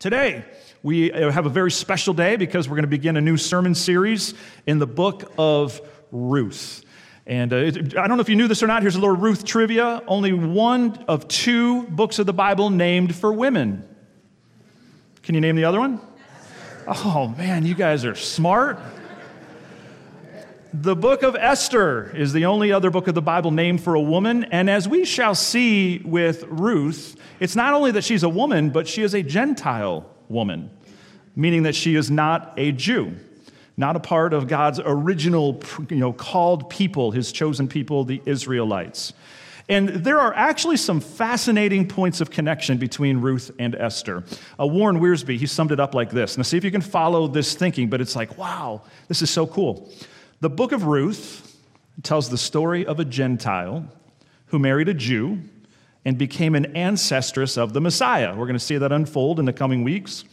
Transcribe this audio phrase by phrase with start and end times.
[0.00, 0.46] Today,
[0.82, 3.74] we uh, have a very special day because we're going to begin a new sermon
[3.74, 4.32] series
[4.66, 5.78] in the book of
[6.10, 6.82] Ruth.
[7.26, 8.80] And uh, I don't know if you knew this or not.
[8.80, 10.02] Here's a little Ruth trivia.
[10.06, 13.86] Only one of two books of the Bible named for women.
[15.22, 16.00] Can you name the other one?
[16.88, 18.80] Oh, man, you guys are smart.
[20.72, 24.00] The book of Esther is the only other book of the Bible named for a
[24.00, 24.44] woman.
[24.44, 28.86] And as we shall see with Ruth, it's not only that she's a woman, but
[28.86, 30.70] she is a Gentile woman,
[31.34, 33.16] meaning that she is not a Jew,
[33.76, 39.12] not a part of God's original you know, called people, his chosen people, the Israelites.
[39.68, 44.22] And there are actually some fascinating points of connection between Ruth and Esther.
[44.58, 46.36] Uh, Warren Wiersbe, he summed it up like this.
[46.36, 49.48] Now, see if you can follow this thinking, but it's like, wow, this is so
[49.48, 49.90] cool.
[50.40, 51.54] The book of Ruth
[52.02, 53.84] tells the story of a Gentile
[54.46, 55.40] who married a Jew
[56.06, 58.30] and became an ancestress of the Messiah.
[58.30, 60.24] We're going to see that unfold in the coming weeks.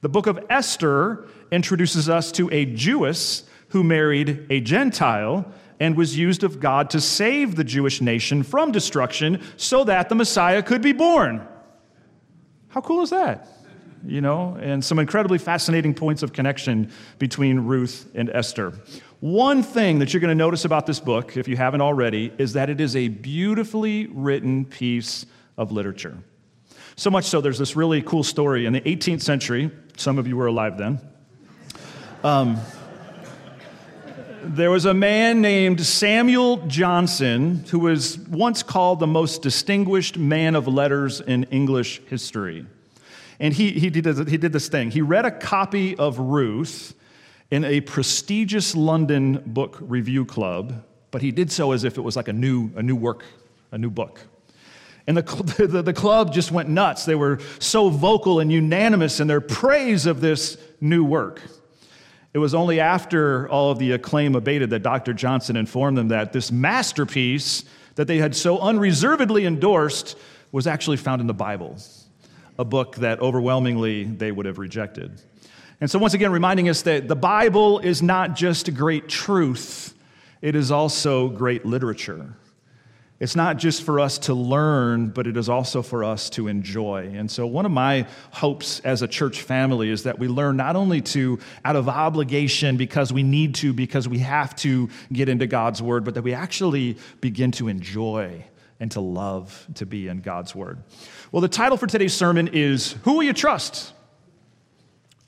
[0.00, 5.46] The book of Esther introduces us to a Jewess who married a Gentile
[5.78, 10.16] and was used of God to save the Jewish nation from destruction so that the
[10.16, 11.46] Messiah could be born.
[12.66, 13.46] How cool is that?
[14.04, 18.72] You know, and some incredibly fascinating points of connection between Ruth and Esther.
[19.22, 22.54] One thing that you're going to notice about this book, if you haven't already, is
[22.54, 26.18] that it is a beautifully written piece of literature.
[26.96, 28.66] So much so, there's this really cool story.
[28.66, 31.00] In the 18th century, some of you were alive then,
[32.24, 32.58] um,
[34.42, 40.56] there was a man named Samuel Johnson who was once called the most distinguished man
[40.56, 42.66] of letters in English history.
[43.38, 44.90] And he, he, did, he did this thing.
[44.90, 46.96] He read a copy of Ruth
[47.52, 52.16] in a prestigious London book review club, but he did so as if it was
[52.16, 53.26] like a new, a new work,
[53.70, 54.22] a new book.
[55.06, 55.22] And the,
[55.70, 57.04] the, the club just went nuts.
[57.04, 61.42] They were so vocal and unanimous in their praise of this new work.
[62.32, 65.12] It was only after all of the acclaim abated that Dr.
[65.12, 70.16] Johnson informed them that this masterpiece that they had so unreservedly endorsed
[70.52, 71.76] was actually found in the Bible,
[72.58, 75.20] a book that overwhelmingly they would have rejected.
[75.82, 79.94] And so, once again, reminding us that the Bible is not just great truth,
[80.40, 82.36] it is also great literature.
[83.18, 87.10] It's not just for us to learn, but it is also for us to enjoy.
[87.12, 90.76] And so, one of my hopes as a church family is that we learn not
[90.76, 95.48] only to, out of obligation, because we need to, because we have to get into
[95.48, 98.44] God's Word, but that we actually begin to enjoy
[98.78, 100.78] and to love to be in God's Word.
[101.32, 103.94] Well, the title for today's sermon is Who Will You Trust?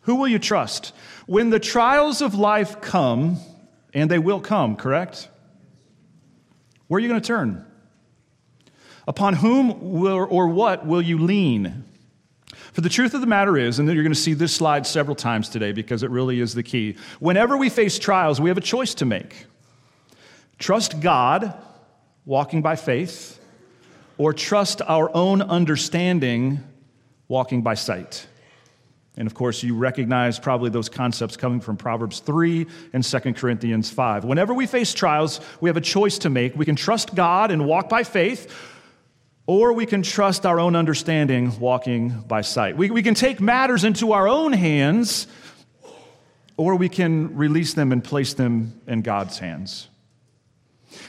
[0.04, 0.92] Who will you trust?
[1.26, 3.38] When the trials of life come,
[3.92, 5.28] and they will come, correct?
[6.88, 7.64] Where are you going to turn?
[9.06, 11.84] Upon whom will, or what will you lean?
[12.72, 15.14] For the truth of the matter is, and you're going to see this slide several
[15.14, 16.96] times today because it really is the key.
[17.20, 19.46] Whenever we face trials, we have a choice to make
[20.58, 21.54] trust God,
[22.24, 23.38] walking by faith,
[24.18, 26.62] or trust our own understanding,
[27.28, 28.26] walking by sight.
[29.16, 33.90] And of course, you recognize probably those concepts coming from Proverbs 3 and 2 Corinthians
[33.90, 34.24] 5.
[34.24, 36.56] Whenever we face trials, we have a choice to make.
[36.56, 38.52] We can trust God and walk by faith,
[39.46, 42.76] or we can trust our own understanding, walking by sight.
[42.76, 45.28] We, we can take matters into our own hands,
[46.56, 49.88] or we can release them and place them in God's hands.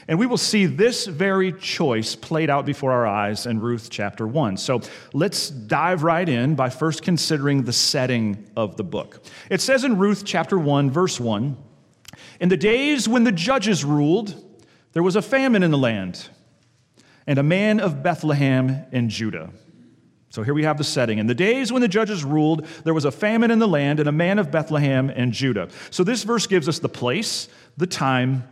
[0.08, 4.26] And we will see this very choice played out before our eyes in Ruth chapter
[4.26, 4.56] 1.
[4.56, 4.80] So
[5.12, 9.24] let's dive right in by first considering the setting of the book.
[9.50, 11.56] It says in Ruth chapter 1, verse 1
[12.40, 14.42] In the days when the judges ruled,
[14.92, 16.28] there was a famine in the land,
[17.26, 19.50] and a man of Bethlehem in Judah.
[20.30, 21.18] So here we have the setting.
[21.18, 24.08] In the days when the judges ruled, there was a famine in the land, and
[24.08, 25.68] a man of Bethlehem in Judah.
[25.90, 28.46] So this verse gives us the place, the time,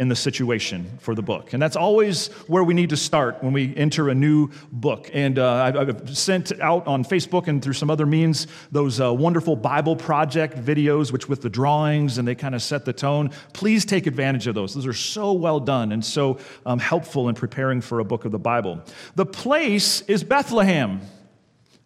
[0.00, 1.52] in the situation for the book.
[1.52, 5.10] And that's always where we need to start when we enter a new book.
[5.12, 9.56] And uh, I've, sent out on Facebook and through some other means those uh, wonderful
[9.56, 13.30] Bible Project videos, which with the drawings and they kind of set the tone.
[13.52, 14.72] Please take advantage of those.
[14.72, 18.30] Those are so well done and so um, helpful in preparing for a book of
[18.30, 18.80] the Bible.
[19.16, 21.00] The place is Bethlehem.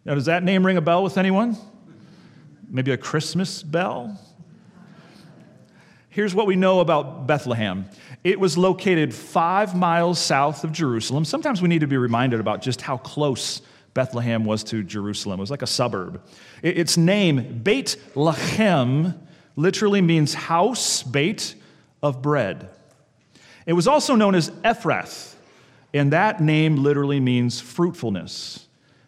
[0.05, 1.57] Now, does that name ring a bell with anyone?
[2.69, 4.19] Maybe a Christmas bell?
[6.13, 7.89] Here's what we know about Bethlehem
[8.23, 11.25] it was located five miles south of Jerusalem.
[11.25, 13.63] Sometimes we need to be reminded about just how close
[13.95, 15.39] Bethlehem was to Jerusalem.
[15.39, 16.21] It was like a suburb.
[16.61, 19.17] Its name, Beit Lachem,
[19.55, 21.55] literally means house, bait
[22.03, 22.69] of bread.
[23.65, 25.33] It was also known as Ephrath,
[25.95, 28.67] and that name literally means fruitfulness.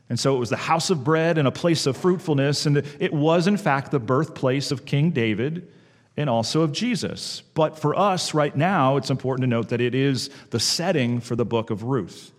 [0.10, 3.14] And so it was the house of bread and a place of fruitfulness, and it
[3.14, 5.68] was, in fact, the birthplace of King David
[6.18, 7.42] and also of Jesus.
[7.54, 11.36] But for us right now, it's important to note that it is the setting for
[11.36, 12.32] the book of Ruth.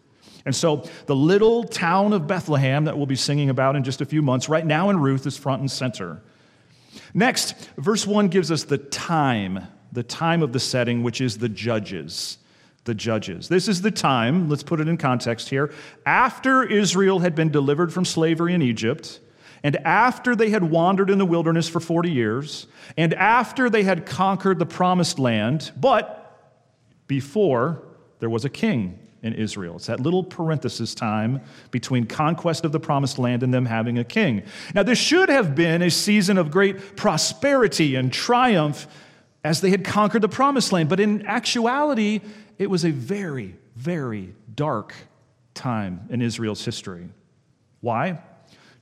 [0.44, 4.06] And so the little town of Bethlehem that we'll be singing about in just a
[4.06, 6.22] few months, right now in Ruth, is front and center.
[7.12, 11.48] Next, verse 1 gives us the time, the time of the setting, which is the
[11.48, 12.38] judges.
[12.84, 13.48] The judges.
[13.48, 15.72] This is the time, let's put it in context here,
[16.06, 19.18] after Israel had been delivered from slavery in Egypt,
[19.66, 24.06] and after they had wandered in the wilderness for 40 years, and after they had
[24.06, 26.62] conquered the promised land, but
[27.08, 27.82] before
[28.20, 29.74] there was a king in Israel.
[29.74, 31.40] It's that little parenthesis time
[31.72, 34.44] between conquest of the promised land and them having a king.
[34.72, 38.86] Now, this should have been a season of great prosperity and triumph
[39.42, 42.20] as they had conquered the promised land, but in actuality,
[42.56, 44.94] it was a very, very dark
[45.54, 47.08] time in Israel's history.
[47.80, 48.20] Why?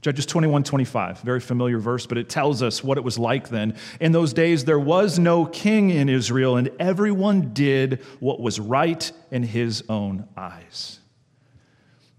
[0.05, 3.75] Judges 21 25, very familiar verse, but it tells us what it was like then.
[4.01, 9.11] In those days, there was no king in Israel, and everyone did what was right
[9.31, 11.01] in his own eyes.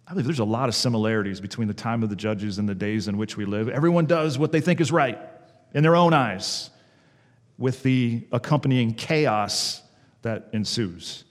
[0.07, 2.73] I believe there's a lot of similarities between the time of the judges and the
[2.73, 3.69] days in which we live.
[3.69, 5.19] Everyone does what they think is right
[5.75, 6.71] in their own eyes,
[7.59, 9.83] with the accompanying chaos
[10.23, 11.23] that ensues.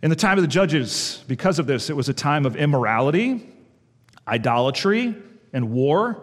[0.00, 3.52] In the time of the judges, because of this, it was a time of immorality,
[4.28, 5.16] idolatry,
[5.52, 6.22] and war,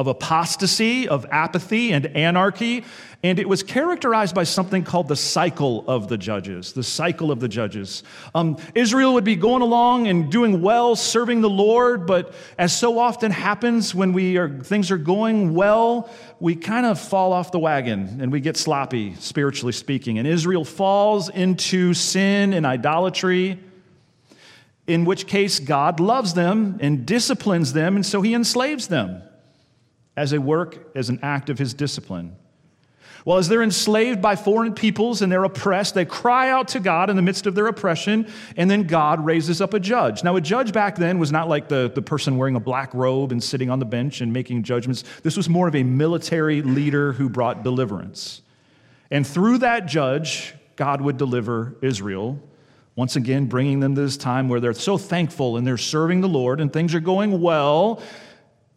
[0.00, 2.84] of apostasy, of apathy and anarchy.
[3.22, 6.72] And it was characterized by something called the cycle of the judges.
[6.72, 8.02] The cycle of the judges.
[8.34, 12.98] Um, Israel would be going along and doing well, serving the Lord, but as so
[12.98, 16.08] often happens when we are, things are going well,
[16.38, 20.18] we kind of fall off the wagon and we get sloppy, spiritually speaking.
[20.18, 23.58] And Israel falls into sin and idolatry
[24.86, 29.22] in which case God loves them and disciplines them, and so he enslaves them
[30.16, 32.36] as a work, as an act of his discipline.
[33.24, 37.10] Well, as they're enslaved by foreign peoples and they're oppressed, they cry out to God
[37.10, 40.24] in the midst of their oppression, and then God raises up a judge.
[40.24, 43.30] Now, a judge back then was not like the, the person wearing a black robe
[43.30, 45.04] and sitting on the bench and making judgments.
[45.22, 48.40] This was more of a military leader who brought deliverance.
[49.10, 52.40] And through that judge, God would deliver Israel
[52.96, 56.28] once again, bringing them to this time where they're so thankful and they're serving the
[56.28, 58.02] Lord and things are going well.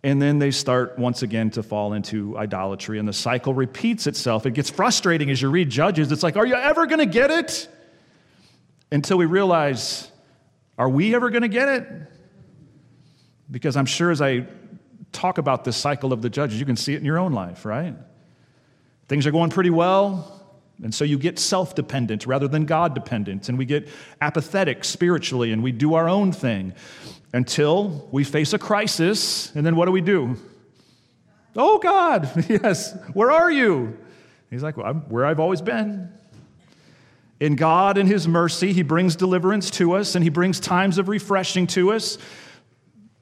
[0.06, 4.46] And then they start once again to fall into idolatry, and the cycle repeats itself.
[4.46, 6.12] It gets frustrating as you read Judges.
[6.12, 7.70] It's like, are you ever going to get it?
[8.92, 10.12] Until we realize,
[10.78, 11.88] are we ever going to get it?
[13.50, 14.46] Because I'm sure as I
[15.14, 17.64] talk about this cycle of the judges, you can see it in your own life,
[17.64, 17.96] right?
[19.08, 20.43] Things are going pretty well.
[20.82, 23.88] And so you get self dependent rather than God dependent, and we get
[24.22, 26.74] apathetic spiritually, and we do our own thing
[27.34, 30.38] until we face a crisis, and then what do we do?
[31.56, 33.98] Oh, God, yes, where are you?
[34.50, 36.12] He's like, well, I'm where I've always been.
[37.40, 41.10] In God and His mercy, He brings deliverance to us, and He brings times of
[41.10, 42.18] refreshing to us.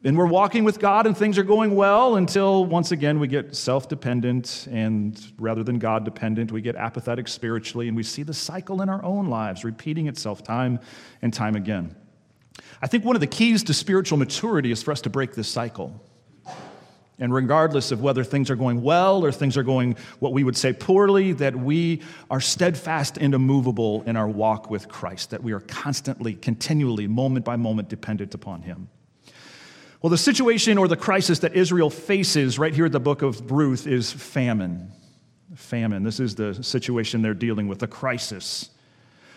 [0.04, 3.56] And we're walking with God and things are going well until once again we get
[3.56, 8.34] self dependent and rather than God dependent, we get apathetic spiritually and we see the
[8.34, 10.80] cycle in our own lives repeating itself time
[11.22, 11.96] and time again.
[12.82, 15.48] I think one of the keys to spiritual maturity is for us to break this
[15.48, 16.02] cycle.
[17.20, 20.58] And regardless of whether things are going well or things are going what we would
[20.58, 25.52] say poorly, that we are steadfast and immovable in our walk with Christ, that we
[25.52, 28.90] are constantly, continually, moment by moment dependent upon Him.
[30.02, 33.52] Well, the situation or the crisis that Israel faces right here at the book of
[33.52, 34.92] Ruth is famine.
[35.54, 36.02] Famine.
[36.02, 38.72] This is the situation they're dealing with, a crisis.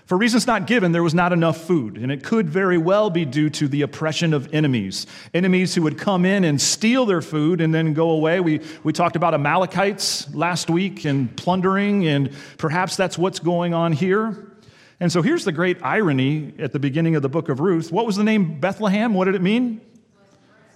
[0.06, 3.26] For reasons not given, there was not enough food, and it could very well be
[3.26, 5.06] due to the oppression of enemies.
[5.35, 8.40] Enemies who would come in and steal their food and then go away.
[8.40, 13.92] We, we talked about Amalekites last week and plundering, and perhaps that's what's going on
[13.92, 14.50] here.
[14.99, 17.92] And so here's the great irony at the beginning of the book of Ruth.
[17.92, 19.12] What was the name Bethlehem?
[19.12, 19.83] What did it mean?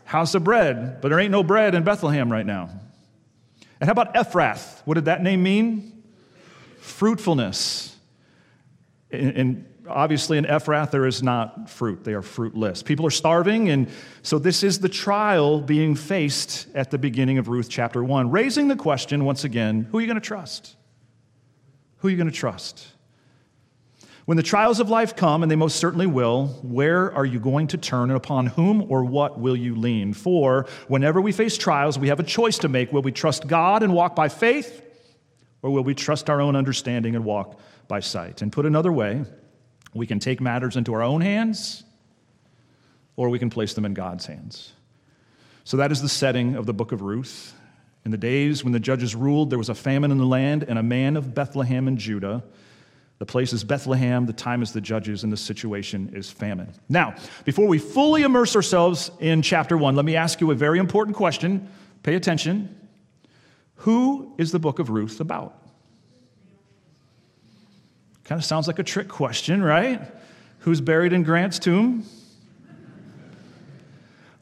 [0.09, 2.71] House of bread, but there ain't no bread in Bethlehem right now.
[3.79, 4.81] And how about Ephrath?
[4.87, 6.03] What did that name mean?
[6.81, 7.95] Fruitfulness.
[9.11, 12.05] And, obviously in Ephrath, there is not fruit.
[12.05, 12.83] They are fruitless.
[12.83, 13.89] People are starving, and
[14.23, 18.69] so this is the trial being faced at the beginning of Ruth chapter 1, raising
[18.69, 20.75] the question once again who are you going to trust?
[21.99, 22.87] Who are you going to trust?
[24.29, 27.69] When the trials of life come, and they most certainly will, where are you going
[27.69, 30.13] to turn and upon whom or what will you lean?
[30.13, 32.93] For whenever we face trials, we have a choice to make.
[32.93, 34.83] Will we trust God and walk by faith,
[35.63, 37.59] or will we trust our own understanding and walk
[37.89, 38.43] by sight?
[38.43, 39.25] And put another way,
[39.95, 41.83] we can take matters into our own hands,
[43.17, 44.75] or we can place them in God's hands.
[45.65, 47.55] So that is the setting of the book of Ruth.
[48.05, 50.79] In the days when the judges ruled, there was a famine in the land, and
[50.79, 52.45] a man of Bethlehem in Judah
[53.19, 56.73] the place is Bethlehem, the time is the judges, and the situation is famine.
[56.89, 60.79] Now, before we fully immerse ourselves in chapter one, let me ask you a very
[60.79, 61.69] important question.
[62.05, 62.75] Pay attention.
[63.77, 65.55] Who is the book of Ruth about?
[68.23, 70.01] Kind of sounds like a trick question, right?
[70.61, 72.05] Who's buried in Grant's tomb?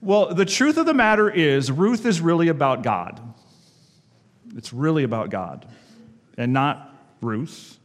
[0.02, 3.20] Well, the truth of the matter is, Ruth is really about God.
[4.54, 5.66] It's really about God
[6.36, 7.78] and not Ruth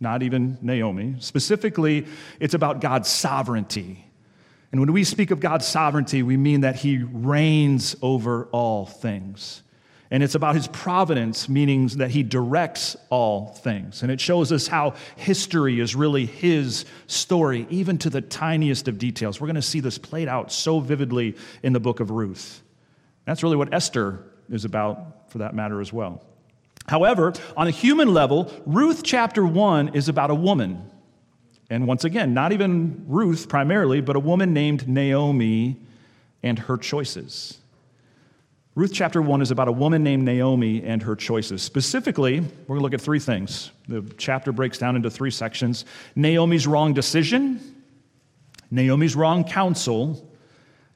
[0.00, 1.16] not even Naomi.
[1.20, 2.06] Specifically,
[2.40, 4.04] it's about God's sovereignty.
[4.72, 9.62] And when we speak of God's sovereignty, we mean that He reigns over all things.
[10.10, 14.02] And it's about His providence, meaning that He directs all things.
[14.02, 18.98] And it shows us how history is really His story, even to the tiniest of
[18.98, 19.40] details.
[19.40, 22.62] We're going to see this played out so vividly in the book of Ruth.
[23.24, 26.22] That's really what Esther is about, for that matter, as well.
[26.88, 30.90] However, on a human level, Ruth chapter 1 is about a woman.
[31.68, 35.76] And once again, not even Ruth primarily, but a woman named Naomi
[36.42, 37.58] and her choices.
[38.76, 41.62] Ruth chapter 1 is about a woman named Naomi and her choices.
[41.62, 43.70] Specifically, we're going to look at three things.
[43.88, 47.82] The chapter breaks down into three sections Naomi's wrong decision,
[48.70, 50.30] Naomi's wrong counsel,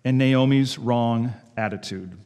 [0.04, 2.16] and Naomi's wrong attitude.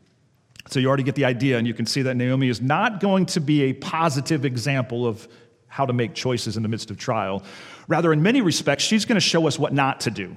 [0.71, 3.27] So you already get the idea, and you can see that Naomi is not going
[3.27, 5.29] to be a positive example of
[5.69, 7.43] how to make choices in the midst of trial.
[7.89, 10.37] Rather, in many respects, she's going to show us what not to do,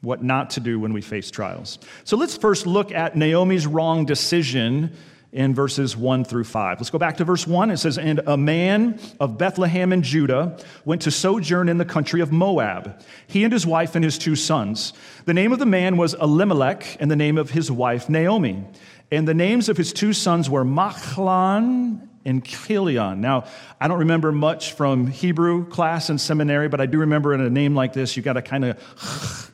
[0.00, 1.78] what not to do when we face trials.
[2.04, 4.96] So let's first look at Naomi's wrong decision
[5.34, 6.78] in verses 1 through 5.
[6.78, 7.72] Let's go back to verse 1.
[7.72, 12.20] It says, And a man of Bethlehem in Judah went to sojourn in the country
[12.20, 14.92] of Moab, he and his wife and his two sons.
[15.24, 18.64] The name of the man was Elimelech, and the name of his wife Naomi.
[19.10, 23.20] And the names of his two sons were Mahlon and Chilion.
[23.20, 23.44] Now,
[23.80, 27.50] I don't remember much from Hebrew class and seminary, but I do remember in a
[27.50, 28.78] name like this, you got to kind of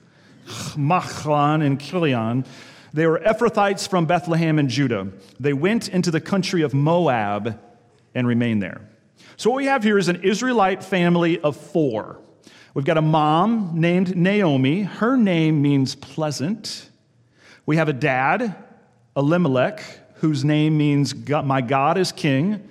[0.76, 2.44] Mahlon and Chilion.
[2.92, 5.08] They were Ephrathites from Bethlehem and Judah.
[5.38, 7.58] They went into the country of Moab
[8.14, 8.80] and remained there.
[9.36, 12.20] So, what we have here is an Israelite family of four.
[12.74, 14.82] We've got a mom named Naomi.
[14.82, 16.88] Her name means pleasant.
[17.66, 18.54] We have a dad
[19.16, 19.82] Elimelech,
[20.14, 22.68] whose name means My God is King.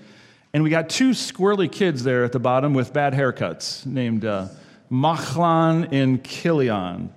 [0.53, 4.48] And we got two squirrely kids there at the bottom with bad haircuts named uh,
[4.89, 7.13] Mahlon and Chilion.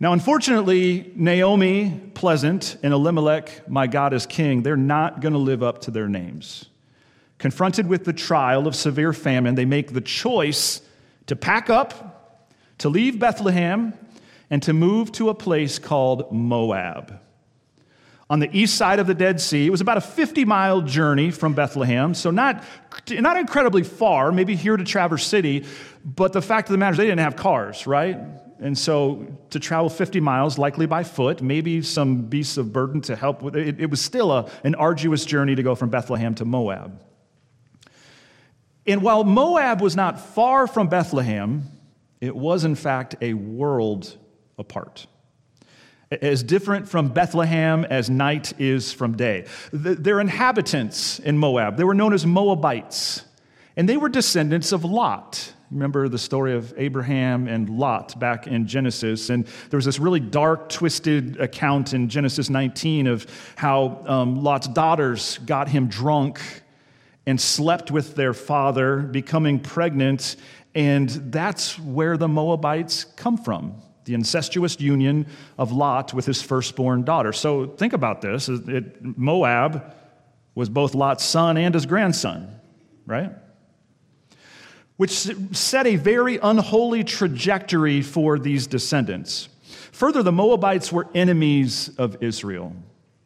[0.00, 5.62] Now, unfortunately, Naomi, Pleasant, and Elimelech, My God is King, they're not going to live
[5.62, 6.66] up to their names.
[7.38, 10.80] Confronted with the trial of severe famine, they make the choice
[11.26, 13.92] to pack up, to leave Bethlehem,
[14.48, 17.21] and to move to a place called Moab
[18.32, 19.66] on the east side of the Dead Sea.
[19.66, 22.64] It was about a 50 mile journey from Bethlehem, so not,
[23.10, 25.66] not incredibly far, maybe here to Traverse City,
[26.02, 28.16] but the fact of the matter is they didn't have cars, right?
[28.58, 33.16] And so to travel 50 miles, likely by foot, maybe some beasts of burden to
[33.16, 36.46] help with it, it was still a, an arduous journey to go from Bethlehem to
[36.46, 37.02] Moab.
[38.86, 41.64] And while Moab was not far from Bethlehem,
[42.22, 44.16] it was in fact a world
[44.56, 45.06] apart
[46.20, 49.46] as different from Bethlehem as night is from day.
[49.72, 53.24] Their inhabitants in Moab, they were known as Moabites,
[53.76, 55.52] and they were descendants of Lot.
[55.70, 59.30] Remember the story of Abraham and Lot back in Genesis.
[59.30, 63.26] And there was this really dark, twisted account in Genesis 19 of
[63.56, 66.42] how um, Lot's daughters got him drunk
[67.24, 70.36] and slept with their father, becoming pregnant.
[70.74, 75.26] And that's where the Moabites come from the incestuous union
[75.58, 77.32] of Lot with his firstborn daughter.
[77.32, 79.94] So think about this it, Moab
[80.54, 82.54] was both Lot's son and his grandson,
[83.06, 83.32] right?
[84.96, 89.48] Which set a very unholy trajectory for these descendants.
[89.92, 92.74] Further, the Moabites were enemies of Israel.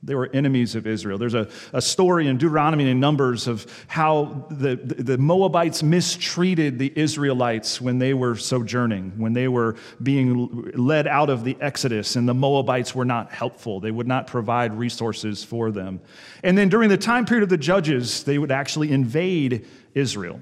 [0.02, 1.18] They were enemies of Israel.
[1.18, 6.92] There's a, a story in Deuteronomy and Numbers of how the, the, Moabites mistreated the
[6.94, 12.28] Israelites when they were sojourning, when they were being led out of the Exodus, and
[12.28, 13.80] the Moabites were not helpful.
[13.80, 16.00] They would not provide resources for them.
[16.44, 20.40] And then during the time period of the judges, they would actually invade Israel.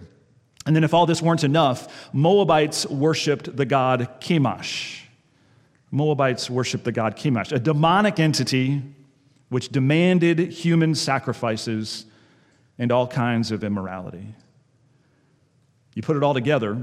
[0.67, 5.01] And then, if all this weren't enough, Moabites worshiped the god Chemosh.
[5.91, 8.83] Moabites worshiped the god Chemosh, a demonic entity
[9.55, 12.07] which demanded human sacrifices
[12.77, 14.35] and all kinds of immorality.
[15.95, 16.77] You put it all together,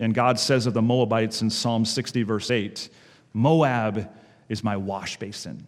[0.00, 2.88] and God says of the Moabites in Psalm 60, verse 8
[3.34, 4.12] Moab
[4.48, 5.64] is my wash basin.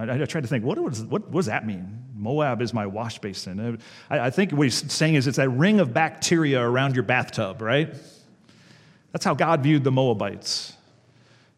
[0.00, 2.02] I, I tried to think, what does, what, what does that mean?
[2.16, 3.80] Moab is my wash basin.
[4.10, 7.62] I, I think what he's saying is it's that ring of bacteria around your bathtub,
[7.62, 7.94] right?
[9.12, 10.72] That's how God viewed the Moabites.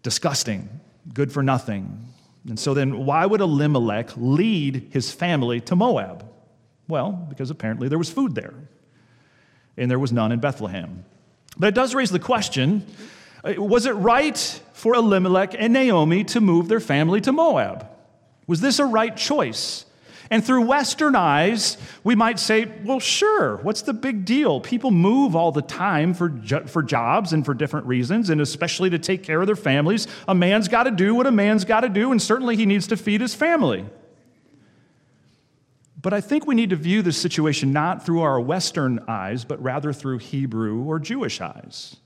[0.02, 0.68] Disgusting,
[1.14, 2.11] good for nothing,
[2.49, 6.26] and so then, why would Elimelech lead his family to Moab?
[6.88, 8.54] Well, because apparently there was food there,
[9.76, 11.04] and there was none in Bethlehem.
[11.59, 12.87] But it does raise the question
[13.44, 14.37] uh, was it right
[14.73, 17.87] for Elimelech and Naomi to move their family to Moab?
[18.47, 19.85] Was this a right choice?
[20.32, 24.60] And through Western eyes, we might say, well, sure, what's the big deal?
[24.60, 28.90] People move all the time for, jo- for jobs and for different reasons, and especially
[28.90, 30.06] to take care of their families.
[30.28, 32.87] A man's got to do what a man's got to do, and certainly he needs
[32.87, 33.84] to feed his family.
[36.00, 39.60] But I think we need to view this situation not through our Western eyes, but
[39.60, 41.96] rather through Hebrew or Jewish eyes.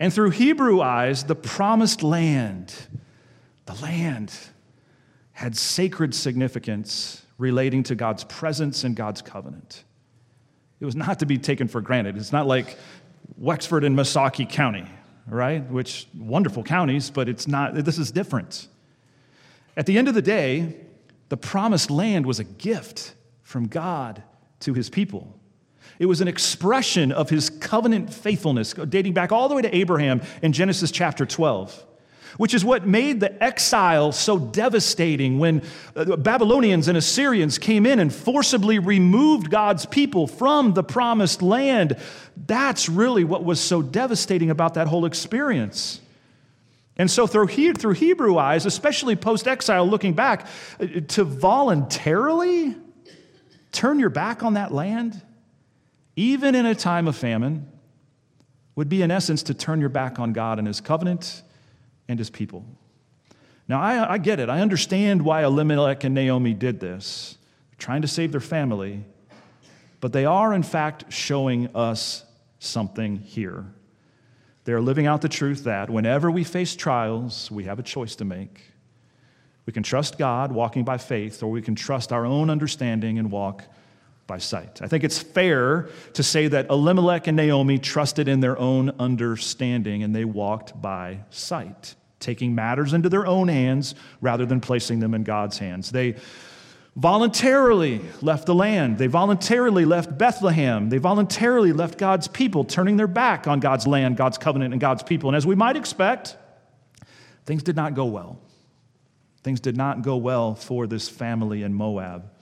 [0.00, 2.74] And through Hebrew eyes, the promised land,
[3.64, 4.36] the land,
[5.36, 9.84] had sacred significance relating to God's presence and God's covenant.
[10.80, 12.16] It was not to be taken for granted.
[12.16, 12.78] It's not like
[13.36, 14.86] Wexford and Missaukee County,
[15.28, 15.62] right?
[15.70, 18.66] Which wonderful counties, but it's not, this is different.
[19.76, 20.74] At the end of the day,
[21.28, 24.22] the promised land was a gift from God
[24.60, 25.38] to his people.
[25.98, 30.22] It was an expression of his covenant faithfulness, dating back all the way to Abraham
[30.40, 31.84] in Genesis chapter 12
[32.36, 35.62] which is what made the exile so devastating when
[35.94, 41.96] uh, Babylonians and Assyrians came in and forcibly removed God's people from the promised land.
[42.46, 46.00] That's really what was so devastating about that whole experience.
[46.98, 50.46] And so, through, through Hebrew eyes, especially post exile, looking back,
[50.80, 52.74] uh, to voluntarily
[53.72, 55.20] turn your back on that land,
[56.16, 57.70] even in a time of famine,
[58.74, 61.42] would be in essence to turn your back on God and His covenant
[62.08, 62.64] and his people.
[63.68, 64.48] Now, I, I get it.
[64.48, 67.36] I understand why Elimelech and Naomi did this,
[67.70, 69.04] They're trying to save their family,
[70.00, 72.24] but they are, in fact, showing us
[72.58, 73.64] something here.
[74.64, 78.24] They're living out the truth that whenever we face trials, we have a choice to
[78.24, 78.60] make.
[79.64, 83.30] We can trust God, walking by faith, or we can trust our own understanding and
[83.30, 83.64] walk
[84.26, 84.82] by sight.
[84.82, 90.02] I think it's fair to say that Elimelech and Naomi trusted in their own understanding
[90.02, 95.14] and they walked by sight, taking matters into their own hands rather than placing them
[95.14, 95.92] in God's hands.
[95.92, 96.16] They
[96.96, 98.98] voluntarily left the land.
[98.98, 100.88] They voluntarily left Bethlehem.
[100.88, 105.02] They voluntarily left God's people, turning their back on God's land, God's covenant, and God's
[105.02, 105.28] people.
[105.28, 106.36] And as we might expect,
[107.44, 108.40] things did not go well.
[109.44, 112.32] Things did not go well for this family in Moab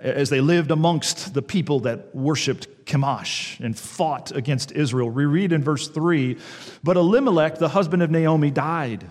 [0.00, 5.08] as they lived amongst the people that worshiped Chemosh and fought against Israel.
[5.08, 6.36] We read in verse 3
[6.82, 9.06] But Elimelech, the husband of Naomi, died,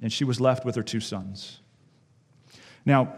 [0.00, 1.60] and she was left with her two sons.
[2.84, 3.14] Now,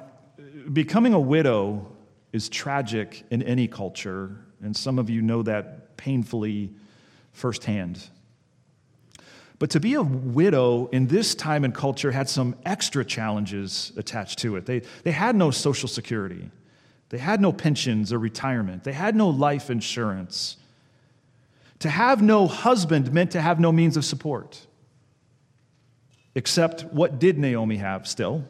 [0.72, 1.90] becoming a widow
[2.32, 6.72] is tragic in any culture, and some of you know that painfully
[7.32, 8.08] firsthand.
[9.58, 14.40] But to be a widow in this time and culture had some extra challenges attached
[14.40, 14.66] to it.
[14.66, 16.50] They, they had no social security,
[17.10, 20.56] they had no pensions or retirement, they had no life insurance.
[21.80, 24.66] To have no husband meant to have no means of support.
[26.34, 28.44] Except what did Naomi have still?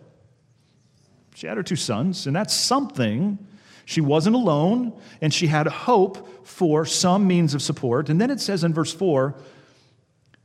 [1.35, 3.38] She had her two sons, and that's something.
[3.87, 8.09] She wasn't alone, and she had hope for some means of support.
[8.09, 9.35] And then it says in verse 4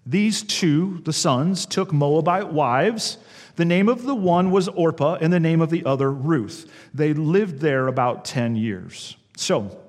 [0.10, 3.20] these two, the sons, took Moabite wives.
[3.58, 6.72] The name of the one was Orpah, and the name of the other Ruth.
[6.96, 9.16] They lived there about 10 years.
[9.38, 9.80] So,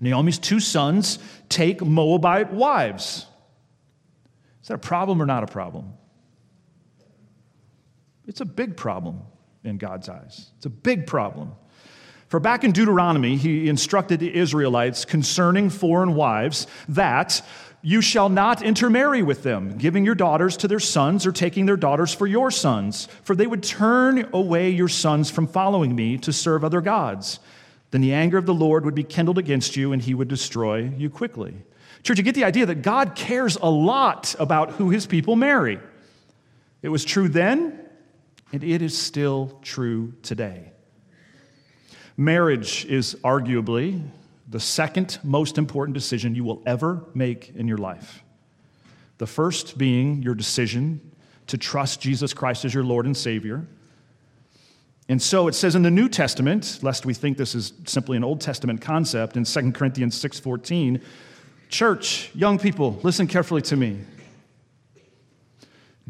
[0.00, 3.26] Naomi's two sons take Moabite wives.
[4.60, 5.94] Is that a problem or not a problem?
[8.26, 9.22] It's a big problem
[9.64, 10.50] in God's eyes.
[10.58, 11.52] It's a big problem.
[12.28, 17.40] For back in Deuteronomy, he instructed the Israelites concerning foreign wives that
[17.80, 21.76] you shall not intermarry with them, giving your daughters to their sons or taking their
[21.76, 26.32] daughters for your sons, for they would turn away your sons from following me to
[26.32, 27.38] serve other gods.
[27.90, 30.90] Then the anger of the Lord would be kindled against you, and he would destroy
[30.96, 31.54] you quickly.
[32.02, 35.78] Church, you get the idea that God cares a lot about who his people marry.
[36.82, 37.78] It was true then,
[38.52, 40.72] and it is still true today.
[42.16, 44.02] Marriage is arguably
[44.48, 48.22] the second most important decision you will ever make in your life.
[49.18, 51.12] The first being your decision
[51.48, 53.66] to trust Jesus Christ as your Lord and Savior.
[55.08, 58.24] And so it says in the New Testament, lest we think this is simply an
[58.24, 61.00] Old Testament concept, in 2 Corinthians 6:14,
[61.68, 63.98] church, young people, listen carefully to me.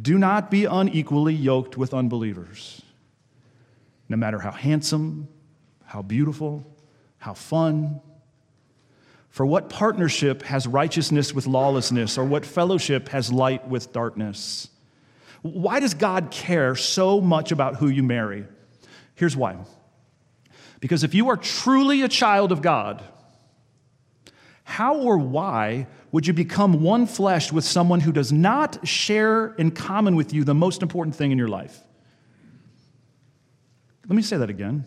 [0.01, 2.83] Do not be unequally yoked with unbelievers.
[4.09, 5.29] No matter how handsome,
[5.85, 6.65] how beautiful,
[7.19, 8.01] how fun,
[9.31, 14.69] for what partnership has righteousness with lawlessness, or what fellowship has light with darkness?
[15.43, 18.47] Why does God care so much about who you marry?
[19.15, 19.57] Here's why.
[20.81, 23.03] Because if you are truly a child of God,
[24.65, 29.71] how or why would you become one flesh with someone who does not share in
[29.71, 31.81] common with you the most important thing in your life?
[34.09, 34.85] Let me say that again.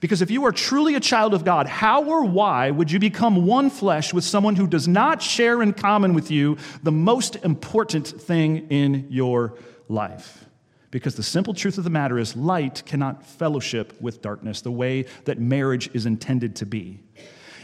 [0.00, 3.46] Because if you are truly a child of God, how or why would you become
[3.46, 8.06] one flesh with someone who does not share in common with you the most important
[8.06, 9.54] thing in your
[9.88, 10.44] life?
[10.90, 15.06] Because the simple truth of the matter is, light cannot fellowship with darkness the way
[15.24, 17.00] that marriage is intended to be.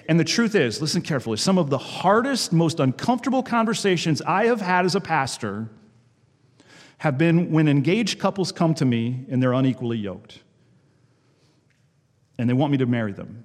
[0.09, 4.61] And the truth is, listen carefully, some of the hardest, most uncomfortable conversations I have
[4.61, 5.69] had as a pastor
[6.99, 10.41] have been when engaged couples come to me and they're unequally yoked
[12.41, 13.45] and they want me to marry them.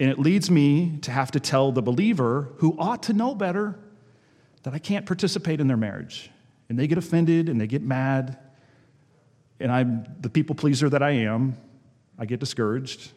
[0.00, 3.78] And it leads me to have to tell the believer who ought to know better
[4.64, 6.28] that I can't participate in their marriage.
[6.68, 8.36] And they get offended and they get mad.
[9.60, 11.56] And I'm the people pleaser that I am.
[12.18, 13.12] I get discouraged.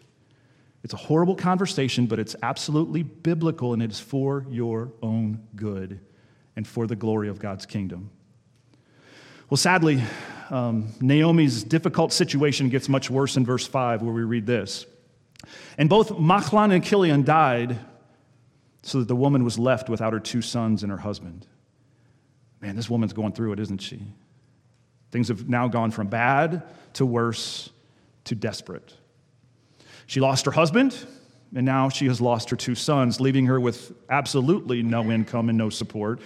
[0.83, 5.99] It's a horrible conversation, but it's absolutely biblical and it is for your own good
[6.55, 8.11] and for the glory of God's kingdom.
[9.49, 10.03] Well, sadly,
[10.49, 14.85] um, Naomi's difficult situation gets much worse in verse 5, where we read this.
[15.77, 17.79] And both Mahlon and Chilion died,
[18.81, 21.45] so that the woman was left without her two sons and her husband.
[22.62, 24.01] Man, this woman's going through it, isn't she?
[25.12, 27.69] Things have now gone from bad to worse
[28.25, 28.93] to desperate.
[30.05, 30.97] She lost her husband,
[31.55, 35.57] and now she has lost her two sons, leaving her with absolutely no income and
[35.57, 36.19] no support.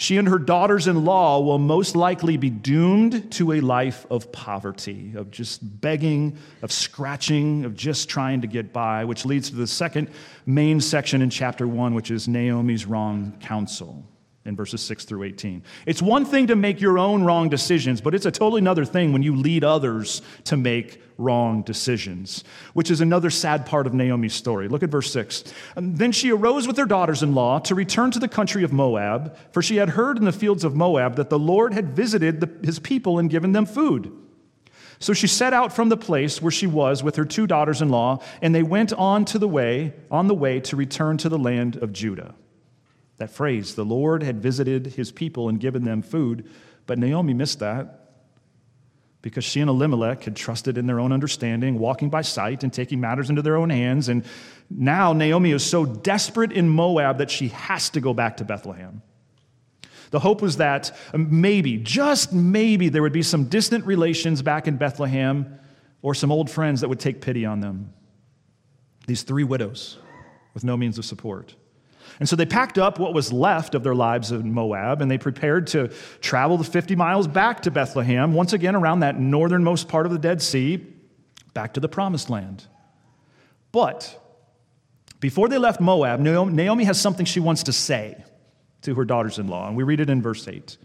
[0.00, 4.30] She and her daughters in law will most likely be doomed to a life of
[4.30, 9.56] poverty, of just begging, of scratching, of just trying to get by, which leads to
[9.56, 10.08] the second
[10.46, 14.06] main section in chapter one, which is Naomi's wrong counsel
[14.48, 15.62] in verses 6 through 18.
[15.86, 19.12] It's one thing to make your own wrong decisions, but it's a totally another thing
[19.12, 24.34] when you lead others to make wrong decisions, which is another sad part of Naomi's
[24.34, 24.68] story.
[24.68, 25.44] Look at verse 6.
[25.76, 28.72] Um, then she arose with her daughters in law to return to the country of
[28.72, 32.40] Moab, for she had heard in the fields of Moab that the Lord had visited
[32.40, 34.10] the, his people and given them food.
[35.00, 37.88] So she set out from the place where she was with her two daughters in
[37.88, 41.38] law, and they went on to the way, on the way to return to the
[41.38, 42.34] land of Judah.
[43.18, 46.48] That phrase, the Lord had visited his people and given them food,
[46.86, 48.08] but Naomi missed that
[49.20, 53.00] because she and Elimelech had trusted in their own understanding, walking by sight and taking
[53.00, 54.08] matters into their own hands.
[54.08, 54.24] And
[54.70, 59.02] now Naomi is so desperate in Moab that she has to go back to Bethlehem.
[60.10, 64.76] The hope was that maybe, just maybe, there would be some distant relations back in
[64.76, 65.58] Bethlehem
[66.00, 67.92] or some old friends that would take pity on them.
[69.06, 69.98] These three widows
[70.54, 71.54] with no means of support.
[72.20, 75.18] And so they packed up what was left of their lives in Moab and they
[75.18, 75.88] prepared to
[76.20, 80.18] travel the 50 miles back to Bethlehem, once again around that northernmost part of the
[80.18, 80.84] Dead Sea,
[81.54, 82.66] back to the promised land.
[83.70, 84.20] But
[85.20, 88.24] before they left Moab, Naomi has something she wants to say
[88.82, 90.76] to her daughters in law, and we read it in verse 8.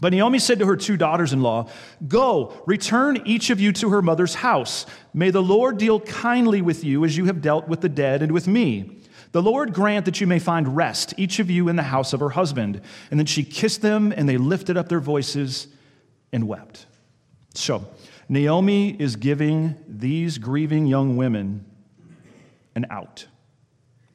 [0.00, 1.68] But Naomi said to her two daughters in law,
[2.06, 4.86] Go, return each of you to her mother's house.
[5.12, 8.30] May the Lord deal kindly with you as you have dealt with the dead and
[8.30, 9.00] with me.
[9.38, 12.18] The Lord grant that you may find rest, each of you in the house of
[12.18, 12.80] her husband.
[13.12, 15.68] And then she kissed them, and they lifted up their voices
[16.32, 16.86] and wept.
[17.54, 17.86] So,
[18.28, 21.64] Naomi is giving these grieving young women
[22.74, 23.28] an out.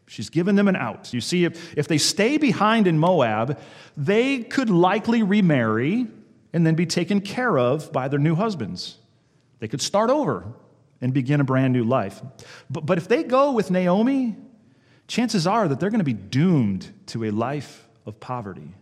[0.07, 1.13] She's given them an out.
[1.13, 3.57] You see, if, if they stay behind in Moab,
[3.95, 6.05] they could likely remarry
[6.51, 8.97] and then be taken care of by their new husbands.
[9.59, 10.43] They could start over
[10.99, 12.21] and begin a brand new life.
[12.69, 14.35] But, but if they go with Naomi,
[15.07, 18.73] chances are that they're going to be doomed to a life of poverty,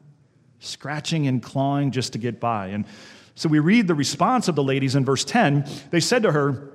[0.59, 2.67] scratching and clawing just to get by.
[2.67, 2.85] And
[3.35, 5.65] so we read the response of the ladies in verse 10.
[5.89, 6.71] They said to her,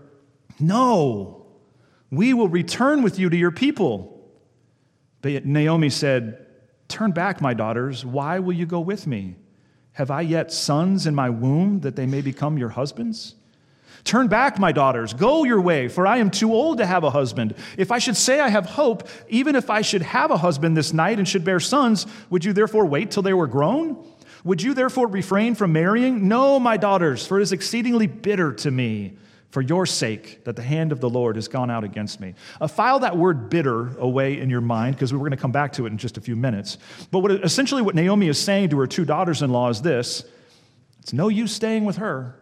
[0.59, 1.47] No,
[2.11, 4.13] we will return with you to your people.
[5.23, 6.47] But Naomi said,
[6.89, 8.05] Turn back, my daughters.
[8.05, 9.37] Why will you go with me?
[9.93, 13.35] Have I yet sons in my womb that they may become your husbands?
[14.07, 17.11] Turn back, my daughters, go your way, for I am too old to have a
[17.11, 17.57] husband.
[17.77, 20.93] If I should say I have hope, even if I should have a husband this
[20.93, 24.07] night and should bear sons, would you therefore wait till they were grown?
[24.45, 26.29] Would you therefore refrain from marrying?
[26.29, 29.17] No, my daughters, for it is exceedingly bitter to me
[29.51, 32.35] for your sake that the hand of the Lord has gone out against me.
[32.61, 35.73] Uh, file that word bitter away in your mind because we're going to come back
[35.73, 36.79] to it in just a few minutes.
[37.11, 40.23] But what, essentially, what Naomi is saying to her two daughters in law is this
[41.01, 42.37] it's no use staying with her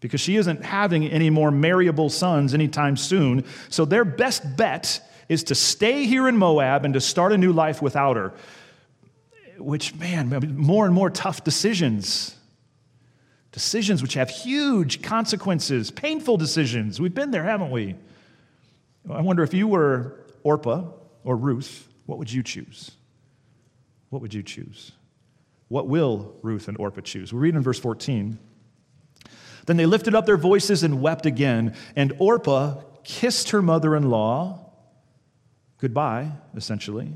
[0.00, 3.44] because she isn't having any more marryable sons anytime soon.
[3.68, 7.52] So their best bet is to stay here in Moab and to start a new
[7.52, 8.32] life without her.
[9.58, 12.34] Which, man, more and more tough decisions.
[13.52, 17.00] Decisions which have huge consequences, painful decisions.
[17.00, 17.94] We've been there, haven't we?
[19.08, 20.84] I wonder if you were Orpah
[21.24, 22.92] or Ruth, what would you choose?
[24.08, 24.92] What would you choose?
[25.68, 27.32] What will Ruth and Orpah choose?
[27.32, 28.38] We read in verse 14.
[29.66, 34.10] Then they lifted up their voices and wept again, and Orpah kissed her mother in
[34.10, 34.70] law
[35.80, 37.12] goodbye, essentially,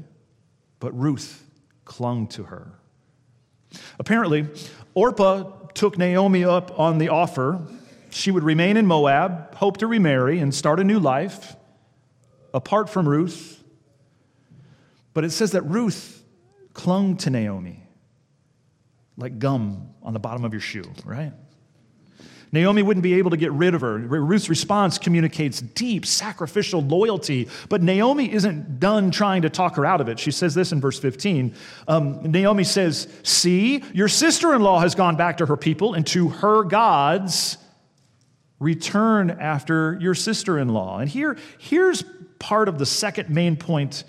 [0.81, 1.45] but Ruth
[1.85, 2.73] clung to her.
[3.99, 4.49] Apparently,
[4.95, 7.61] Orpah took Naomi up on the offer.
[8.11, 11.57] She would remain in Moab, hope to remarry, and start a new life
[12.55, 13.63] apart from Ruth.
[15.13, 16.23] But it says that Ruth
[16.73, 17.83] clung to Naomi
[19.17, 21.33] like gum on the bottom of your shoe, right?
[22.55, 23.99] Naomi wouldn't be able to get rid of her.
[23.99, 30.01] Ruth's response communicates deep sacrificial loyalty, but Naomi isn't done trying to talk her out
[30.01, 30.21] of it.
[30.21, 31.53] She says this in verse 15.
[31.89, 36.07] Um, Naomi says, See, your sister in law has gone back to her people and
[36.07, 37.59] to her gods.
[38.61, 41.01] Return after your sister in law.
[41.01, 42.05] And here, here's
[42.39, 44.05] part of the second main point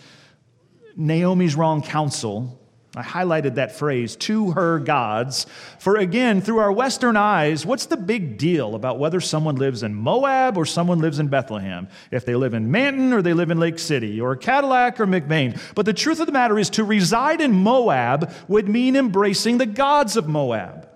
[0.95, 2.61] Naomi's wrong counsel
[2.95, 5.45] I highlighted that phrase, to her gods.
[5.79, 9.93] For again, through our Western eyes, what's the big deal about whether someone lives in
[9.93, 11.89] Moab or someone lives in Bethlehem?
[12.11, 15.59] If they live in Manton or they live in Lake City or Cadillac or McBain.
[15.75, 19.65] But the truth of the matter is, to reside in Moab would mean embracing the
[19.65, 20.89] gods of Moab.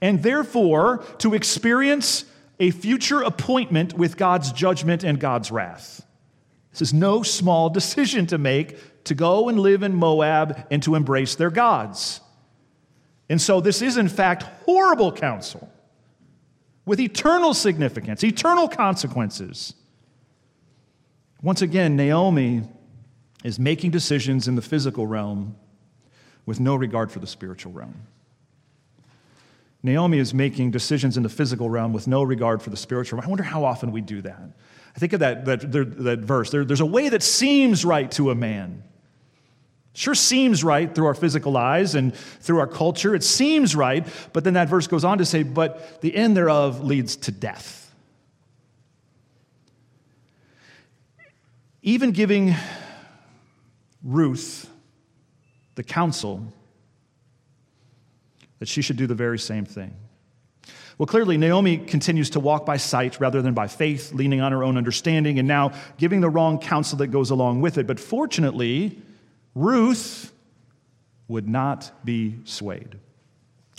[0.00, 2.24] And therefore, to experience
[2.60, 6.04] a future appointment with God's judgment and God's wrath.
[6.72, 10.94] This is no small decision to make to go and live in Moab and to
[10.94, 12.20] embrace their gods.
[13.28, 15.70] And so, this is in fact horrible counsel
[16.86, 19.74] with eternal significance, eternal consequences.
[21.42, 22.62] Once again, Naomi
[23.44, 25.56] is making decisions in the physical realm
[26.46, 27.94] with no regard for the spiritual realm.
[29.82, 33.26] Naomi is making decisions in the physical realm with no regard for the spiritual realm.
[33.26, 34.50] I wonder how often we do that.
[34.96, 36.50] I think of that, that, that verse.
[36.50, 38.82] There, there's a way that seems right to a man,
[39.98, 43.16] Sure seems right through our physical eyes and through our culture.
[43.16, 46.80] It seems right, but then that verse goes on to say, but the end thereof
[46.84, 47.92] leads to death.
[51.82, 52.54] Even giving
[54.04, 54.70] Ruth
[55.74, 56.46] the counsel
[58.60, 59.96] that she should do the very same thing.
[60.96, 64.62] Well, clearly, Naomi continues to walk by sight rather than by faith, leaning on her
[64.62, 67.88] own understanding, and now giving the wrong counsel that goes along with it.
[67.88, 69.02] But fortunately,
[69.58, 70.32] Ruth
[71.26, 72.96] would not be swayed.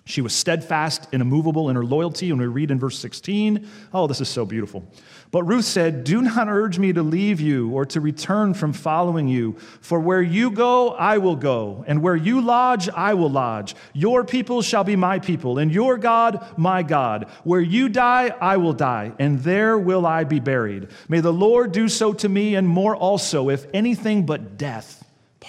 [0.04, 2.32] She was steadfast and immovable in her loyalty.
[2.32, 4.84] And we read in verse 16, oh, this is so beautiful.
[5.32, 9.30] But Ruth said, Do not urge me to leave you or to return from following
[9.30, 9.54] you.
[9.80, 13.74] For where you go, I will go, and where you lodge, I will lodge.
[13.94, 17.30] Your people shall be my people, and your God, my God.
[17.44, 20.89] Where you die, I will die, and there will I be buried.
[21.08, 24.99] May the Lord do so to me, and more also, if anything but death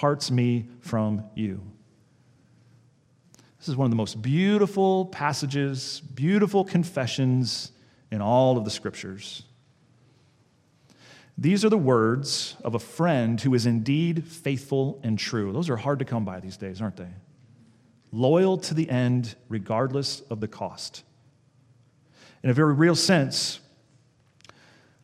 [0.01, 1.61] parts me from you.
[3.59, 7.71] This is one of the most beautiful passages, beautiful confessions
[8.09, 9.43] in all of the scriptures.
[11.37, 15.53] These are the words of a friend who is indeed faithful and true.
[15.53, 17.13] Those are hard to come by these days, aren't they?
[18.11, 21.03] Loyal to the end, regardless of the cost.
[22.41, 23.59] In a very real sense,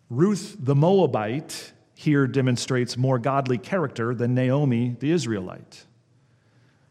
[0.09, 5.83] Ruth the Moabite here demonstrates more godly character than Naomi the Israelite.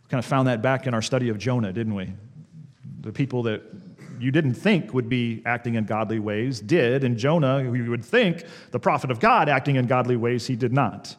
[0.03, 2.13] We kind of found that back in our study of Jonah, didn't we?
[3.03, 3.63] The people that
[4.19, 8.05] you didn't think would be acting in godly ways did, and Jonah, who you would
[8.05, 8.43] think
[8.73, 11.15] the prophet of God acting in godly ways, he did not.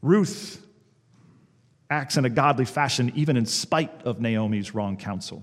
[0.00, 0.66] Ruth
[1.90, 5.42] acts in a godly fashion even in spite of Naomi's wrong counsel.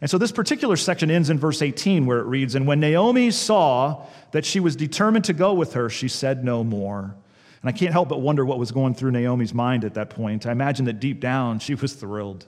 [0.00, 3.30] And so this particular section ends in verse 18 where it reads And when Naomi
[3.30, 7.14] saw that she was determined to go with her, she said no more.
[7.62, 10.46] And I can't help but wonder what was going through Naomi's mind at that point.
[10.46, 12.46] I imagine that deep down she was thrilled.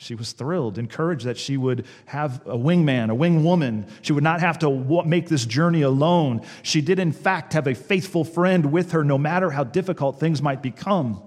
[0.00, 3.86] She was thrilled, encouraged that she would have a wingman, a wing woman.
[4.02, 6.42] She would not have to make this journey alone.
[6.62, 10.40] She did, in fact, have a faithful friend with her, no matter how difficult things
[10.40, 11.20] might become.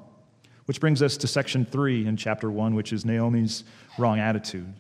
[0.66, 3.66] Which brings us to section three in chapter one, which is Naomi's
[3.98, 4.74] wrong attitude.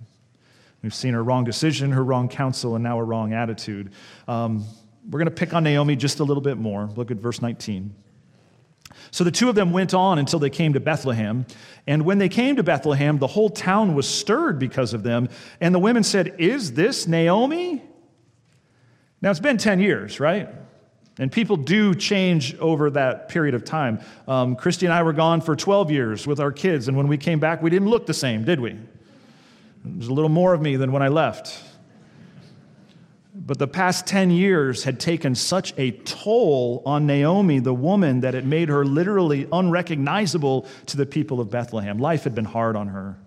[0.81, 3.91] We've seen her wrong decision, her wrong counsel, and now her wrong attitude.
[4.27, 4.65] Um,
[5.09, 6.89] we're going to pick on Naomi just a little bit more.
[6.95, 7.93] Look at verse 19.
[9.11, 11.45] So the two of them went on until they came to Bethlehem.
[11.87, 15.29] And when they came to Bethlehem, the whole town was stirred because of them.
[15.59, 17.81] And the women said, Is this Naomi?
[19.21, 20.49] Now it's been 10 years, right?
[21.19, 23.99] And people do change over that period of time.
[24.27, 27.17] Um, Christy and I were gone for 12 years with our kids, and when we
[27.17, 28.79] came back, we didn't look the same, did we?
[29.83, 31.63] There's a little more of me than when I left.
[33.33, 38.35] But the past 10 years had taken such a toll on Naomi, the woman, that
[38.35, 41.97] it made her literally unrecognizable to the people of Bethlehem.
[41.97, 43.17] Life had been hard on her.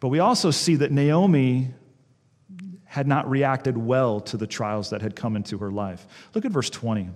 [0.00, 1.72] But we also see that Naomi
[2.84, 6.06] had not reacted well to the trials that had come into her life.
[6.34, 7.10] Look at verse 20.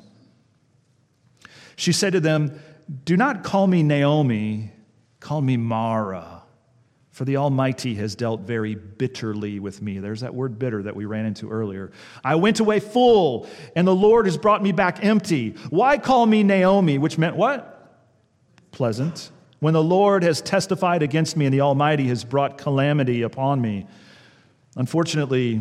[1.75, 2.61] She said to them,
[3.05, 4.71] Do not call me Naomi,
[5.19, 6.34] call me Mara
[7.15, 10.01] for the Almighty has dealt very bitterly with me.
[10.01, 11.93] There's that word bitter that we ran into earlier.
[12.25, 15.51] I went away full, and the Lord has brought me back empty.
[15.71, 16.99] Why call me Naomi?
[16.99, 18.03] Which meant what?
[18.73, 19.31] Pleasant.
[19.61, 23.87] When the Lord has testified against me, and the Almighty has brought calamity upon me.
[24.75, 25.61] Unfortunately,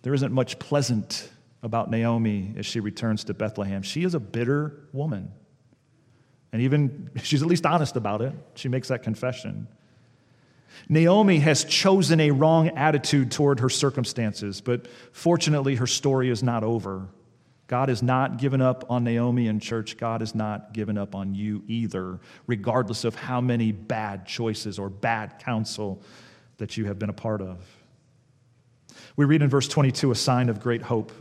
[0.00, 1.30] there isn't much pleasant
[1.62, 3.82] about Naomi as she returns to Bethlehem.
[3.82, 5.30] She is a bitter woman.
[6.54, 8.32] And even she's at least honest about it.
[8.54, 9.68] She makes that confession.
[10.88, 16.62] Naomi has chosen a wrong attitude toward her circumstances, but fortunately, her story is not
[16.64, 17.08] over.
[17.66, 19.96] God has not given up on Naomi and church.
[19.96, 24.88] God has not given up on you either, regardless of how many bad choices or
[24.88, 26.00] bad counsel
[26.58, 27.58] that you have been a part of.
[29.16, 31.12] We read in verse 22 a sign of great hope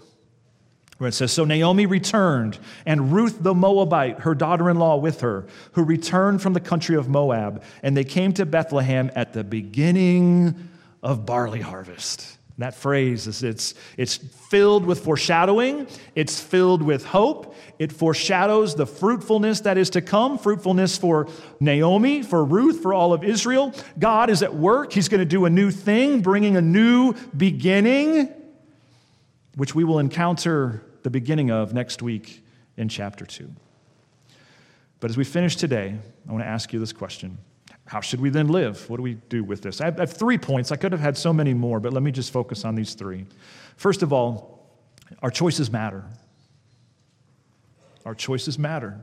[0.98, 5.22] where it says, So Naomi returned, and Ruth the Moabite, her daughter in law, with
[5.22, 9.44] her, who returned from the country of Moab, and they came to Bethlehem at the
[9.44, 10.70] beginning
[11.04, 12.38] of barley harvest.
[12.58, 17.54] That phrase is it's, it's filled with foreshadowing, it's filled with hope.
[17.80, 21.28] It foreshadows the fruitfulness that is to come fruitfulness for
[21.60, 23.74] Naomi, for Ruth, for all of Israel.
[24.00, 24.94] God is at work.
[24.94, 28.34] He's going to do a new thing, bringing a new beginning
[29.56, 32.44] which we will encounter the beginning of next week
[32.78, 33.50] in chapter 2.
[35.00, 35.96] But as we finish today,
[36.28, 37.38] I want to ask you this question
[37.86, 38.90] How should we then live?
[38.90, 39.82] What do we do with this?
[39.82, 40.72] I have three points.
[40.72, 43.26] I could have had so many more, but let me just focus on these three.
[43.78, 44.68] First of all,
[45.22, 46.04] our choices matter.
[48.06, 49.00] Our choices matter.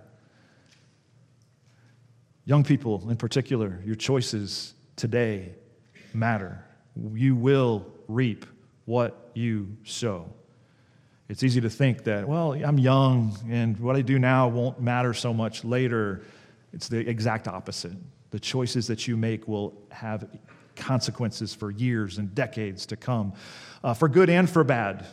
[2.45, 5.53] Young people, in particular, your choices today
[6.13, 6.65] matter.
[7.15, 8.47] You will reap
[8.85, 10.33] what you sow.
[11.33, 15.15] It's easy to think that, well, I'm young and what I do now won't matter
[15.15, 16.21] so much later.
[16.75, 17.95] It's the exact opposite.
[18.33, 20.29] The choices that you make will have
[20.77, 23.33] consequences for years and decades to come,
[23.83, 25.07] uh, for good and for bad.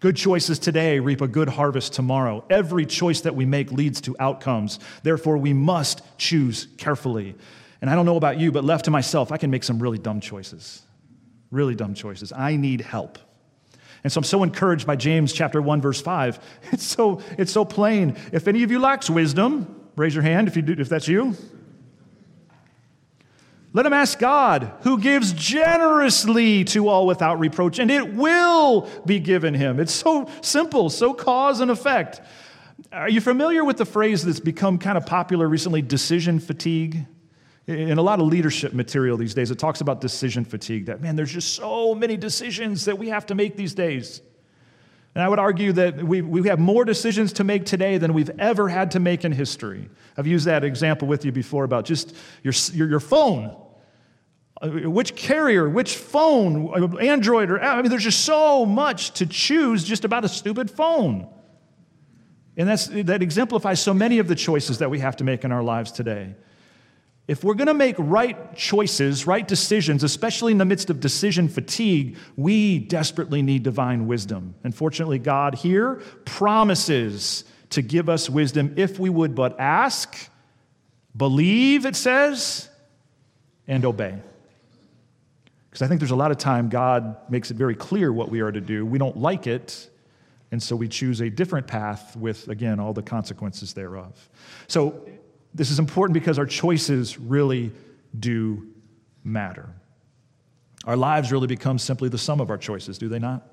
[0.00, 2.44] Good choices today reap a good harvest tomorrow.
[2.50, 4.78] Every choice that we make leads to outcomes.
[5.02, 7.34] Therefore, we must choose carefully.
[7.80, 9.96] And I don't know about you, but left to myself, I can make some really
[9.96, 10.82] dumb choices.
[11.50, 12.30] Really dumb choices.
[12.30, 13.18] I need help.
[14.04, 16.38] And so I'm so encouraged by James chapter 1 verse 5.
[16.72, 18.16] It's so it's so plain.
[18.32, 21.36] If any of you lacks wisdom, raise your hand if you do if that's you.
[23.74, 29.18] Let him ask God, who gives generously to all without reproach, and it will be
[29.18, 29.80] given him.
[29.80, 32.20] It's so simple, so cause and effect.
[32.92, 37.06] Are you familiar with the phrase that's become kind of popular recently, decision fatigue?
[37.66, 41.14] In a lot of leadership material these days, it talks about decision fatigue that, man,
[41.14, 44.20] there's just so many decisions that we have to make these days.
[45.14, 48.30] And I would argue that we, we have more decisions to make today than we've
[48.38, 49.88] ever had to make in history.
[50.16, 53.56] I've used that example with you before about just your, your, your phone.
[54.60, 59.84] Uh, which carrier, which phone, Android, or I mean, there's just so much to choose
[59.84, 61.28] just about a stupid phone.
[62.56, 65.52] And that's, that exemplifies so many of the choices that we have to make in
[65.52, 66.34] our lives today.
[67.28, 71.48] If we're going to make right choices, right decisions, especially in the midst of decision
[71.48, 74.54] fatigue, we desperately need divine wisdom.
[74.64, 80.16] And fortunately, God here promises to give us wisdom if we would but ask,
[81.16, 82.68] believe, it says,
[83.68, 84.18] and obey.
[85.70, 88.40] Because I think there's a lot of time God makes it very clear what we
[88.40, 88.84] are to do.
[88.84, 89.88] We don't like it,
[90.50, 94.28] and so we choose a different path with, again, all the consequences thereof.
[94.66, 95.08] So
[95.54, 97.72] this is important because our choices really
[98.18, 98.68] do
[99.24, 99.68] matter.
[100.84, 103.46] Our lives really become simply the sum of our choices, do they not?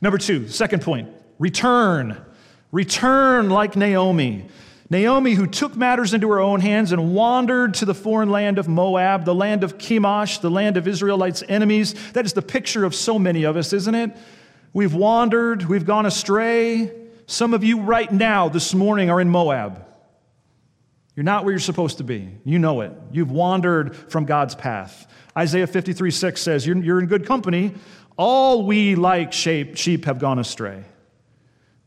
[0.00, 1.08] Number two, second point
[1.38, 2.24] return.
[2.70, 4.46] Return like Naomi.
[4.90, 8.68] Naomi, who took matters into her own hands and wandered to the foreign land of
[8.68, 11.94] Moab, the land of Chemosh, the land of Israelites' enemies.
[12.12, 14.16] That is the picture of so many of us, isn't it?
[14.72, 16.90] We've wandered, we've gone astray.
[17.26, 19.84] Some of you right now, this morning, are in Moab.
[21.18, 22.28] You're not where you're supposed to be.
[22.44, 22.92] You know it.
[23.10, 25.10] You've wandered from God's path.
[25.36, 27.74] Isaiah 53 6 says, You're, you're in good company.
[28.16, 30.84] All we like sheep have gone astray.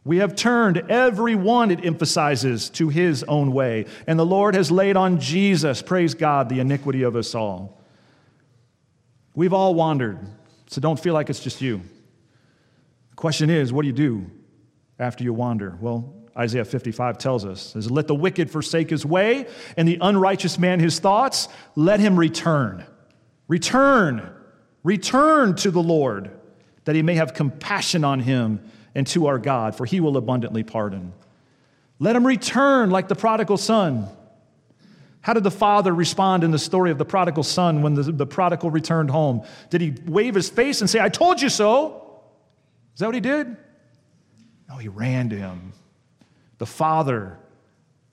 [0.03, 3.85] We have turned every one, it emphasizes, to his own way.
[4.05, 7.81] And the Lord has laid on Jesus, praise God, the iniquity of us all.
[9.33, 10.19] We've all wandered,
[10.67, 11.77] so don't feel like it's just you.
[13.11, 14.29] The question is, what do you do
[14.99, 15.77] after you wander?
[15.79, 20.57] Well, Isaiah 55 tells us, says, Let the wicked forsake his way, and the unrighteous
[20.57, 22.85] man his thoughts, let him return.
[23.47, 24.29] Return,
[24.83, 26.31] return to the Lord,
[26.85, 28.61] that he may have compassion on him
[28.95, 31.13] and to our God, for he will abundantly pardon.
[31.99, 34.07] Let him return like the prodigal son.
[35.21, 38.25] How did the father respond in the story of the prodigal son when the, the
[38.25, 39.45] prodigal returned home?
[39.69, 42.21] Did he wave his face and say, I told you so?
[42.95, 43.55] Is that what he did?
[44.67, 45.73] No, he ran to him.
[46.61, 47.39] The father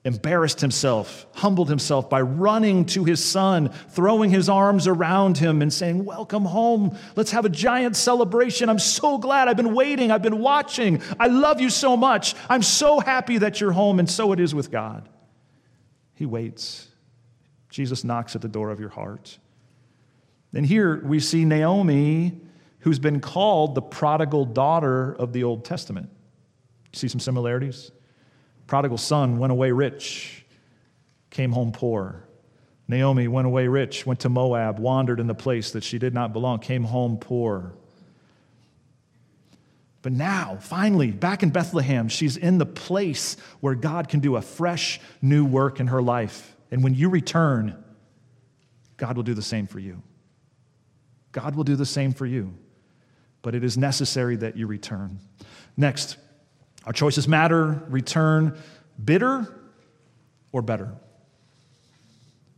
[0.05, 5.71] embarrassed himself, humbled himself by running to his son, throwing his arms around him, and
[5.71, 6.97] saying, Welcome home.
[7.15, 8.71] Let's have a giant celebration.
[8.71, 9.49] I'm so glad.
[9.49, 10.11] I've been waiting.
[10.11, 11.03] I've been watching.
[11.21, 12.35] I love you so much.
[12.49, 13.99] I'm so happy that you're home.
[13.99, 15.11] And so it is with God.
[16.15, 16.89] He waits.
[17.69, 19.39] Jesus knocks at the door of your heart.
[20.55, 22.41] And here we see Naomi,
[22.79, 26.09] who's been called the prodigal daughter of the Old Testament.
[26.95, 27.91] See some similarities?
[28.69, 30.45] Prodigal son went away rich,
[31.31, 32.23] came home poor.
[32.87, 36.33] Naomi went away rich, went to Moab, wandered in the place that she did not
[36.33, 37.75] belong, came home poor.
[40.03, 44.43] But now, finally, back in Bethlehem, she's in the place where God can do a
[44.43, 46.55] fresh new work in her life.
[46.71, 47.83] And when you return,
[48.99, 50.03] God will do the same for you.
[51.33, 52.55] God will do the same for you.
[53.41, 55.21] But it is necessary that you return.
[55.77, 56.16] Next,
[56.89, 57.82] our choices matter.
[57.91, 58.57] Return
[59.05, 59.47] bitter
[60.53, 60.91] or better.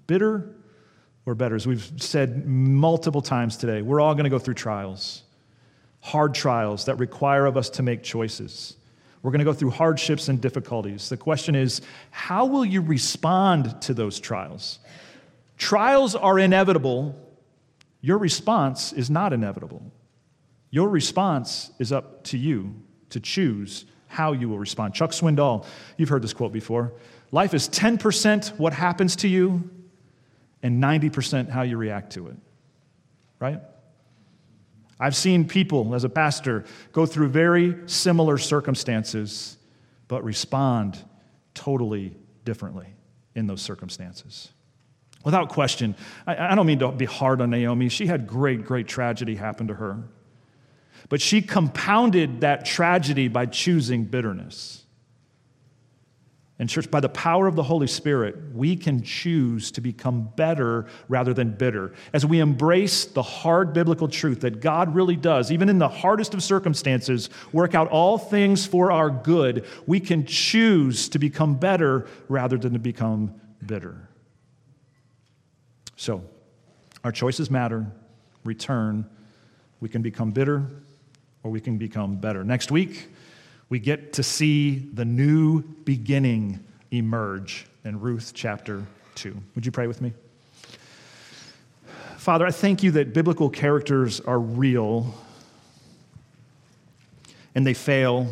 [0.07, 0.55] Bitter
[1.27, 1.57] or better.
[1.57, 5.25] As we've said multiple times today, we're all going to go through trials,
[5.99, 8.77] hard trials that require of us to make choices.
[9.25, 11.09] We're going to go through hardships and difficulties.
[11.09, 14.79] The question is, how will you respond to those trials?
[15.59, 17.17] Trials are inevitable.
[18.01, 19.83] Your response is not inevitable.
[20.71, 22.77] Your response is up to you
[23.09, 24.93] to choose how you will respond.
[24.93, 25.65] Chuck Swindoll,
[25.97, 26.93] you've heard this quote before.
[27.31, 29.71] Life is 10% what happens to you
[30.65, 32.37] and 90% how you react to it,
[33.39, 33.61] right?
[34.99, 39.57] I've seen people, as a pastor, go through very similar circumstances,
[40.09, 40.99] but respond
[41.55, 42.89] totally differently
[43.37, 44.51] in those circumstances.
[45.25, 45.95] Without question,
[46.27, 47.89] I, don't mean to be hard on Naomi.
[47.91, 50.03] She had great, great tragedy happen to her.
[51.11, 54.85] But she compounded that tragedy by choosing bitterness.
[56.61, 60.87] And, church, by the power of the Holy Spirit, we can choose to become better
[61.09, 61.95] rather than bitter.
[62.13, 66.33] As we embrace the hard biblical truth that God really does, even in the hardest
[66.33, 72.07] of circumstances, work out all things for our good, we can choose to become better
[72.29, 73.35] rather than to become
[73.65, 74.09] bitter.
[75.97, 76.23] So,
[77.03, 77.91] our choices matter.
[78.45, 79.07] Return.
[79.81, 80.67] We can become bitter
[81.43, 82.45] or we can become better.
[82.45, 83.09] Next week,
[83.69, 86.61] we get to see the new beginning
[86.91, 88.85] emerge in Ruth chapter
[89.15, 89.37] 2.
[89.55, 90.13] Would you pray with me?
[92.17, 95.15] Father, I thank you that biblical characters are real
[97.55, 98.29] and they fail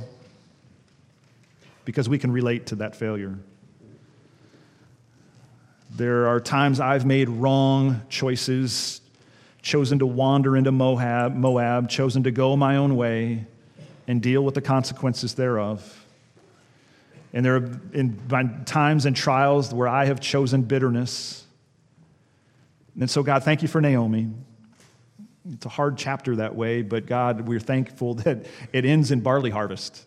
[1.84, 3.38] because we can relate to that failure.
[5.90, 9.00] There are times I've made wrong choices
[9.68, 13.44] chosen to wander into Moab, Moab, chosen to go my own way
[14.08, 16.06] and deal with the consequences thereof.
[17.34, 21.44] And there have been times and trials where I have chosen bitterness.
[22.98, 24.30] And so, God, thank you for Naomi.
[25.52, 29.50] It's a hard chapter that way, but God, we're thankful that it ends in barley
[29.50, 30.06] harvest.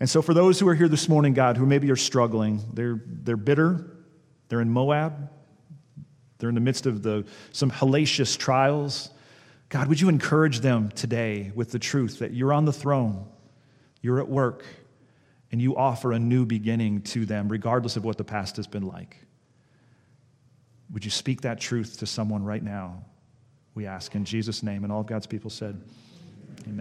[0.00, 3.00] And so, for those who are here this morning, God, who maybe are struggling, they're,
[3.06, 3.86] they're bitter,
[4.48, 5.30] they're in Moab,
[6.44, 9.08] they're in the midst of the, some hellacious trials.
[9.70, 13.24] God, would you encourage them today with the truth that you're on the throne,
[14.02, 14.62] you're at work,
[15.50, 18.86] and you offer a new beginning to them, regardless of what the past has been
[18.86, 19.16] like?
[20.92, 23.02] Would you speak that truth to someone right now?
[23.74, 24.84] We ask in Jesus' name.
[24.84, 25.80] And all of God's people said,
[26.68, 26.76] Amen.